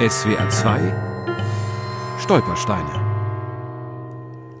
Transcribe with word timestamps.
SWR 0.00 0.48
2 0.48 0.92
Stolpersteine 2.18 2.90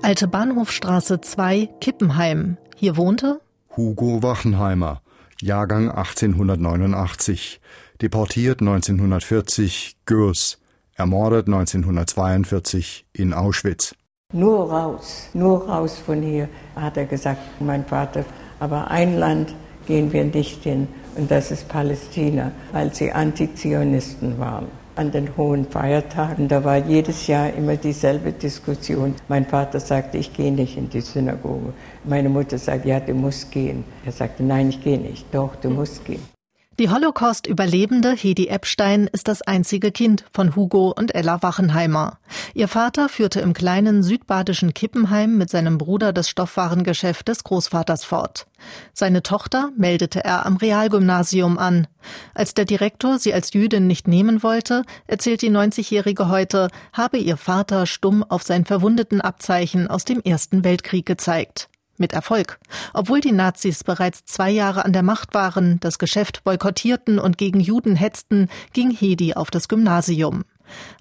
Alte 0.00 0.28
Bahnhofstraße 0.28 1.20
2, 1.20 1.70
Kippenheim. 1.80 2.56
Hier 2.76 2.96
wohnte 2.96 3.40
Hugo 3.76 4.22
Wachenheimer, 4.22 5.02
Jahrgang 5.40 5.90
1889, 5.90 7.60
deportiert 8.00 8.60
1940, 8.60 9.96
Gürs, 10.06 10.60
ermordet 10.94 11.48
1942 11.48 13.04
in 13.12 13.34
Auschwitz. 13.34 13.96
Nur 14.32 14.70
raus, 14.70 15.30
nur 15.32 15.68
raus 15.68 15.98
von 15.98 16.22
hier, 16.22 16.48
hat 16.76 16.96
er 16.96 17.06
gesagt, 17.06 17.60
mein 17.60 17.84
Vater. 17.84 18.24
Aber 18.60 18.88
ein 18.88 19.18
Land 19.18 19.52
gehen 19.88 20.12
wir 20.12 20.26
nicht 20.26 20.62
hin, 20.62 20.86
und 21.16 21.28
das 21.28 21.50
ist 21.50 21.68
Palästina, 21.68 22.52
weil 22.70 22.94
sie 22.94 23.10
Antizionisten 23.10 24.38
waren. 24.38 24.83
An 24.96 25.10
den 25.10 25.36
hohen 25.36 25.66
Feiertagen, 25.66 26.46
da 26.46 26.62
war 26.62 26.76
jedes 26.76 27.26
Jahr 27.26 27.52
immer 27.52 27.76
dieselbe 27.76 28.30
Diskussion. 28.30 29.14
Mein 29.26 29.44
Vater 29.44 29.80
sagte, 29.80 30.18
ich 30.18 30.32
gehe 30.32 30.52
nicht 30.52 30.76
in 30.76 30.88
die 30.88 31.00
Synagoge. 31.00 31.72
Meine 32.04 32.28
Mutter 32.28 32.58
sagte, 32.58 32.90
ja, 32.90 33.00
du 33.00 33.12
musst 33.12 33.50
gehen. 33.50 33.82
Er 34.06 34.12
sagte, 34.12 34.44
nein, 34.44 34.68
ich 34.68 34.84
gehe 34.84 34.98
nicht. 34.98 35.26
Doch, 35.34 35.56
du 35.56 35.70
musst 35.70 36.04
gehen. 36.04 36.33
Die 36.80 36.90
Holocaust-Überlebende 36.90 38.16
Hedi 38.16 38.48
Epstein 38.48 39.06
ist 39.06 39.28
das 39.28 39.42
einzige 39.42 39.92
Kind 39.92 40.24
von 40.32 40.56
Hugo 40.56 40.92
und 40.96 41.14
Ella 41.14 41.40
Wachenheimer. 41.40 42.18
Ihr 42.52 42.66
Vater 42.66 43.08
führte 43.08 43.40
im 43.40 43.52
kleinen 43.52 44.02
südbadischen 44.02 44.74
Kippenheim 44.74 45.38
mit 45.38 45.50
seinem 45.50 45.78
Bruder 45.78 46.12
das 46.12 46.28
Stoffwarengeschäft 46.28 47.28
des 47.28 47.44
Großvaters 47.44 48.04
fort. 48.04 48.48
Seine 48.92 49.22
Tochter 49.22 49.70
meldete 49.76 50.24
er 50.24 50.46
am 50.46 50.56
Realgymnasium 50.56 51.58
an. 51.58 51.86
Als 52.34 52.54
der 52.54 52.64
Direktor 52.64 53.20
sie 53.20 53.32
als 53.32 53.52
Jüdin 53.52 53.86
nicht 53.86 54.08
nehmen 54.08 54.42
wollte, 54.42 54.82
erzählt 55.06 55.42
die 55.42 55.52
90-Jährige 55.52 56.28
heute, 56.28 56.70
habe 56.92 57.18
ihr 57.18 57.36
Vater 57.36 57.86
stumm 57.86 58.24
auf 58.24 58.42
sein 58.42 58.64
verwundeten 58.64 59.20
Abzeichen 59.20 59.86
aus 59.86 60.04
dem 60.04 60.20
Ersten 60.20 60.64
Weltkrieg 60.64 61.06
gezeigt. 61.06 61.68
Mit 61.96 62.12
Erfolg. 62.12 62.58
Obwohl 62.92 63.20
die 63.20 63.32
Nazis 63.32 63.84
bereits 63.84 64.24
zwei 64.24 64.50
Jahre 64.50 64.84
an 64.84 64.92
der 64.92 65.02
Macht 65.02 65.34
waren, 65.34 65.78
das 65.80 65.98
Geschäft 65.98 66.42
boykottierten 66.44 67.18
und 67.18 67.38
gegen 67.38 67.60
Juden 67.60 67.96
hetzten, 67.96 68.48
ging 68.72 68.90
Hedi 68.90 69.34
auf 69.34 69.50
das 69.50 69.68
Gymnasium. 69.68 70.44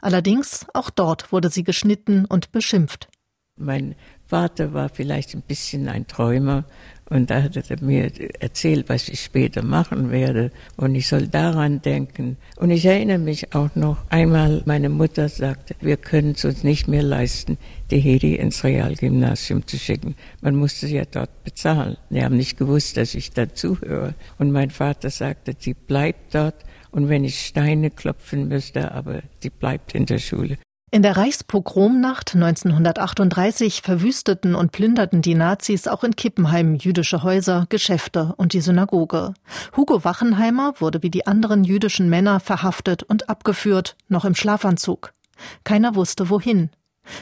Allerdings, 0.01 0.65
auch 0.73 0.89
dort 0.89 1.31
wurde 1.31 1.49
sie 1.49 1.63
geschnitten 1.63 2.25
und 2.25 2.51
beschimpft. 2.51 3.07
Mein 3.55 3.95
Vater 4.25 4.73
war 4.73 4.89
vielleicht 4.89 5.35
ein 5.35 5.41
bisschen 5.41 5.87
ein 5.87 6.07
Träumer 6.07 6.65
und 7.13 7.29
da 7.29 7.43
hat 7.43 7.55
er 7.55 7.83
mir 7.83 8.11
erzählt, 8.39 8.89
was 8.89 9.07
ich 9.07 9.21
später 9.21 9.61
machen 9.61 10.09
werde. 10.09 10.49
Und 10.77 10.95
ich 10.95 11.07
soll 11.07 11.27
daran 11.27 11.79
denken. 11.81 12.37
Und 12.55 12.71
ich 12.71 12.85
erinnere 12.85 13.19
mich 13.19 13.53
auch 13.53 13.75
noch 13.75 13.97
einmal, 14.09 14.63
meine 14.65 14.89
Mutter 14.89 15.29
sagte, 15.29 15.75
wir 15.79 15.97
können 15.97 16.31
es 16.31 16.43
uns 16.43 16.63
nicht 16.63 16.87
mehr 16.87 17.03
leisten, 17.03 17.59
die 17.91 17.99
Hedi 17.99 18.35
ins 18.35 18.63
Realgymnasium 18.63 19.67
zu 19.67 19.77
schicken. 19.77 20.15
Man 20.41 20.55
musste 20.55 20.87
sie 20.87 20.95
ja 20.95 21.05
dort 21.05 21.43
bezahlen. 21.43 21.97
Die 22.09 22.23
haben 22.23 22.37
nicht 22.37 22.57
gewusst, 22.57 22.97
dass 22.97 23.13
ich 23.13 23.31
dazuhöre. 23.31 24.15
Und 24.39 24.51
mein 24.51 24.71
Vater 24.71 25.11
sagte, 25.11 25.53
sie 25.57 25.75
bleibt 25.75 26.33
dort. 26.33 26.55
Und 26.89 27.09
wenn 27.09 27.23
ich 27.23 27.39
Steine 27.39 27.91
klopfen 27.91 28.47
müsste, 28.47 28.91
aber 28.91 29.21
sie 29.39 29.51
bleibt 29.51 29.93
in 29.93 30.07
der 30.07 30.17
Schule. 30.19 30.57
In 30.93 31.01
der 31.01 31.17
Reichspogromnacht 31.17 32.35
1938 32.35 33.81
verwüsteten 33.81 34.53
und 34.53 34.71
plünderten 34.71 35.23
die 35.23 35.33
Nazis 35.33 35.87
auch 35.87 36.03
in 36.03 36.15
Kippenheim 36.15 36.75
jüdische 36.75 37.23
Häuser, 37.23 37.65
Geschäfte 37.69 38.35
und 38.37 38.53
die 38.53 38.61
Synagoge. 38.61 39.33
Hugo 39.75 40.03
Wachenheimer 40.03 40.75
wurde 40.77 41.01
wie 41.01 41.09
die 41.09 41.25
anderen 41.25 41.63
jüdischen 41.63 42.11
Männer 42.11 42.39
verhaftet 42.39 43.01
und 43.01 43.27
abgeführt, 43.27 43.95
noch 44.07 44.23
im 44.23 44.35
Schlafanzug. 44.35 45.13
Keiner 45.63 45.95
wusste 45.95 46.29
wohin. 46.29 46.69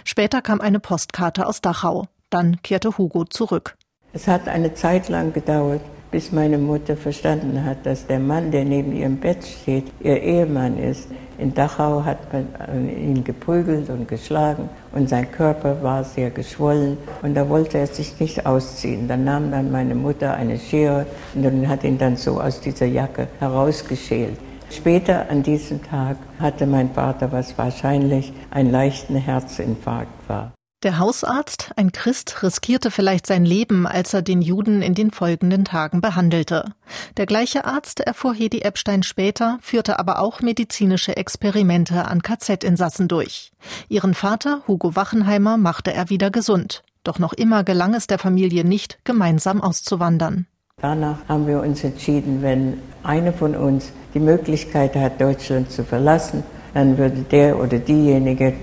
Später 0.03 0.41
kam 0.41 0.59
eine 0.59 0.81
Postkarte 0.81 1.47
aus 1.47 1.61
Dachau. 1.61 2.07
Dann 2.29 2.61
kehrte 2.63 2.97
Hugo 2.97 3.23
zurück. 3.23 3.77
Es 4.11 4.27
hat 4.27 4.49
eine 4.49 4.73
Zeit 4.73 5.07
lang 5.07 5.31
gedauert, 5.31 5.79
bis 6.11 6.31
meine 6.31 6.57
Mutter 6.57 6.97
verstanden 6.97 7.63
hat, 7.65 7.85
dass 7.85 8.05
der 8.05 8.19
Mann, 8.19 8.51
der 8.51 8.65
neben 8.65 8.93
ihrem 8.93 9.17
Bett 9.17 9.43
steht, 9.43 9.85
ihr 10.01 10.21
Ehemann 10.21 10.77
ist. 10.77 11.07
In 11.37 11.53
Dachau 11.53 12.03
hat 12.05 12.19
man 12.31 12.89
ihn 12.89 13.23
geprügelt 13.23 13.89
und 13.89 14.07
geschlagen 14.07 14.69
und 14.91 15.09
sein 15.09 15.31
Körper 15.31 15.81
war 15.81 16.03
sehr 16.03 16.29
geschwollen 16.29 16.97
und 17.23 17.33
da 17.33 17.49
wollte 17.49 17.79
er 17.79 17.87
sich 17.87 18.19
nicht 18.19 18.45
ausziehen. 18.45 19.07
Dann 19.07 19.23
nahm 19.23 19.49
dann 19.49 19.71
meine 19.71 19.95
Mutter 19.95 20.33
eine 20.33 20.59
Schere 20.59 21.07
und 21.33 21.67
hat 21.67 21.83
ihn 21.83 21.97
dann 21.97 22.17
so 22.17 22.39
aus 22.39 22.59
dieser 22.59 22.85
Jacke 22.85 23.27
herausgeschält. 23.39 24.37
Später 24.69 25.29
an 25.29 25.41
diesem 25.43 25.81
Tag 25.81 26.17
hatte 26.39 26.65
mein 26.65 26.91
Vater, 26.91 27.31
was 27.31 27.57
wahrscheinlich 27.57 28.31
ein 28.51 28.71
leichten 28.71 29.15
Herzinfarkt 29.15 30.29
war. 30.29 30.51
Der 30.83 30.97
Hausarzt, 30.97 31.73
ein 31.75 31.91
Christ, 31.91 32.41
riskierte 32.41 32.89
vielleicht 32.89 33.27
sein 33.27 33.45
Leben, 33.45 33.85
als 33.85 34.15
er 34.15 34.23
den 34.23 34.41
Juden 34.41 34.81
in 34.81 34.95
den 34.95 35.11
folgenden 35.11 35.63
Tagen 35.63 36.01
behandelte. 36.01 36.73
Der 37.17 37.27
gleiche 37.27 37.65
Arzt, 37.65 37.99
erfuhr 37.99 38.33
Hedi 38.33 38.61
Epstein 38.61 39.03
später, 39.03 39.59
führte 39.61 39.99
aber 39.99 40.17
auch 40.17 40.41
medizinische 40.41 41.15
Experimente 41.17 42.05
an 42.05 42.23
KZ-Insassen 42.23 43.07
durch. 43.07 43.51
Ihren 43.89 44.15
Vater, 44.15 44.63
Hugo 44.67 44.95
Wachenheimer, 44.95 45.57
machte 45.57 45.93
er 45.93 46.09
wieder 46.09 46.31
gesund. 46.31 46.81
Doch 47.03 47.19
noch 47.19 47.33
immer 47.33 47.63
gelang 47.63 47.93
es 47.93 48.07
der 48.07 48.17
Familie 48.17 48.65
nicht, 48.65 48.97
gemeinsam 49.03 49.61
auszuwandern. 49.61 50.47
Danach 50.81 51.19
haben 51.27 51.45
wir 51.45 51.61
uns 51.61 51.83
entschieden, 51.83 52.41
wenn 52.41 52.79
eine 53.03 53.33
von 53.33 53.55
uns 53.55 53.91
die 54.15 54.19
Möglichkeit 54.19 54.95
hat, 54.95 55.21
Deutschland 55.21 55.69
zu 55.69 55.83
verlassen, 55.83 56.43
dann 56.73 56.97
würde 56.97 57.21
der 57.29 57.59
oder 57.59 57.77
diejenige 57.77 58.53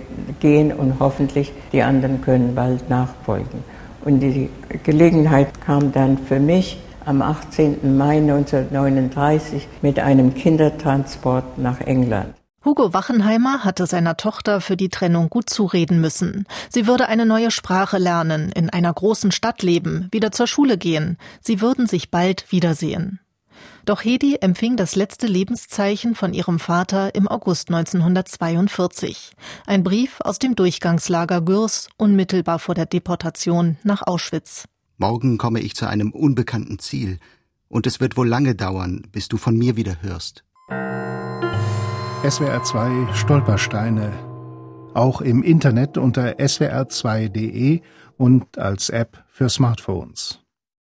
gehen 0.41 0.73
und 0.73 1.01
hoffentlich 1.01 1.53
die 1.73 1.83
anderen 1.83 2.21
können 2.21 2.55
bald 2.55 2.89
nachfolgen. 2.89 3.65
Und 4.05 4.21
die 4.21 4.49
Gelegenheit 4.85 5.61
kam 5.61 5.93
dann 5.93 6.19
für 6.19 6.41
mich 6.41 6.79
am 7.05 7.23
18. 7.23 7.97
Mai 7.97 8.19
1939 8.19 9.67
mit 9.83 9.99
einem 9.99 10.35
Kindertransport 10.35 11.59
nach 11.59 11.81
England. 11.81 12.35
Hugo 12.65 12.93
Wachenheimer 12.93 13.65
hatte 13.65 13.87
seiner 13.87 14.17
Tochter 14.17 14.61
für 14.61 14.77
die 14.77 14.91
Trennung 14.91 15.31
gut 15.31 15.49
zureden 15.49 16.01
müssen. 16.01 16.45
Sie 16.69 16.87
würde 16.87 17.09
eine 17.09 17.25
neue 17.25 17.51
Sprache 17.51 17.99
lernen, 17.99 18.53
in 18.53 18.69
einer 18.69 18.93
großen 18.93 19.33
Stadt 19.33 19.63
leben, 19.63 20.09
wieder 20.11 20.33
zur 20.33 20.47
Schule 20.47 20.77
gehen. 20.77 21.17
Sie 21.41 21.61
würden 21.61 21.87
sich 21.87 22.11
bald 22.11 22.51
wiedersehen. 22.53 23.21
Doch 23.85 24.05
Hedi 24.05 24.37
empfing 24.41 24.77
das 24.77 24.97
letzte 24.97 25.27
Lebenszeichen 25.27 26.15
von 26.15 26.35
ihrem 26.35 26.59
Vater 26.59 27.15
im 27.15 27.29
August 27.29 27.69
1942. 27.69 29.33
Ein 29.67 29.83
Brief 29.83 30.21
aus 30.21 30.39
dem 30.39 30.55
Durchgangslager 30.55 31.41
Gürs, 31.41 31.89
unmittelbar 31.97 32.59
vor 32.59 32.75
der 32.75 32.87
Deportation 32.87 33.79
nach 33.83 34.07
Auschwitz. 34.07 34.65
Morgen 34.99 35.39
komme 35.39 35.61
ich 35.61 35.75
zu 35.75 35.87
einem 35.87 36.11
unbekannten 36.11 36.79
Ziel, 36.79 37.19
und 37.69 37.87
es 37.87 38.01
wird 38.01 38.17
wohl 38.17 38.29
lange 38.29 38.55
dauern, 38.55 39.03
bis 39.13 39.29
du 39.29 39.37
von 39.37 39.57
mir 39.57 39.77
wieder 39.77 40.03
hörst. 40.03 40.45
SWR 42.29 42.63
2 42.63 43.15
Stolpersteine. 43.15 44.13
Auch 44.93 45.21
im 45.21 45.43
Internet 45.43 45.97
unter 45.97 46.39
swr2.de 46.41 47.81
und 48.17 48.59
als 48.59 48.91
App 48.91 49.25
für 49.29 49.49
Smartphones. 49.49 50.41